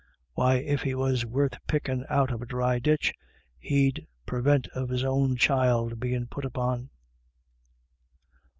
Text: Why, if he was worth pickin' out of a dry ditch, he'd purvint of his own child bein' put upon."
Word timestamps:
Why, 0.33 0.55
if 0.55 0.81
he 0.81 0.95
was 0.95 1.27
worth 1.27 1.53
pickin' 1.67 2.07
out 2.09 2.31
of 2.31 2.41
a 2.41 2.47
dry 2.47 2.79
ditch, 2.79 3.13
he'd 3.59 4.07
purvint 4.25 4.67
of 4.73 4.89
his 4.89 5.03
own 5.03 5.35
child 5.35 5.99
bein' 5.99 6.25
put 6.25 6.43
upon." 6.43 6.89